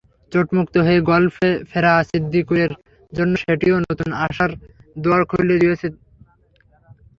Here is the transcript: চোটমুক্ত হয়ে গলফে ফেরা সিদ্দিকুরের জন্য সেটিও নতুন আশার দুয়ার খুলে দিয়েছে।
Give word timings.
চোটমুক্ত 0.31 0.75
হয়ে 0.85 0.99
গলফে 1.09 1.49
ফেরা 1.71 1.93
সিদ্দিকুরের 2.09 2.71
জন্য 3.13 3.33
সেটিও 3.43 3.77
নতুন 3.81 4.09
আশার 4.25 4.51
দুয়ার 4.95 5.21
খুলে 5.29 5.55
দিয়েছে। 5.61 5.87